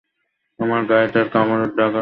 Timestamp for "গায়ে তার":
0.85-1.27